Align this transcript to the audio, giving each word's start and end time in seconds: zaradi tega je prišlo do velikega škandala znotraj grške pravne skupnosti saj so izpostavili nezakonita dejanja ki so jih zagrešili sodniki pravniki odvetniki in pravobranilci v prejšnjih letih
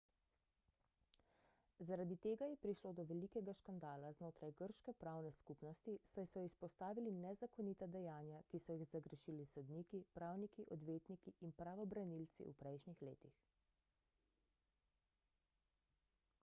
zaradi 1.87 2.15
tega 2.25 2.45
je 2.51 2.55
prišlo 2.61 2.91
do 2.99 3.03
velikega 3.09 3.53
škandala 3.57 4.09
znotraj 4.19 4.53
grške 4.61 4.95
pravne 5.03 5.33
skupnosti 5.39 5.93
saj 6.13 6.25
so 6.33 6.45
izpostavili 6.47 7.13
nezakonita 7.17 7.89
dejanja 7.97 8.39
ki 8.53 8.59
so 8.67 8.77
jih 8.81 8.89
zagrešili 8.93 9.47
sodniki 9.55 10.01
pravniki 10.19 10.67
odvetniki 10.77 11.35
in 11.49 11.55
pravobranilci 11.61 12.47
v 12.51 12.55
prejšnjih 12.63 13.05
letih 13.11 13.37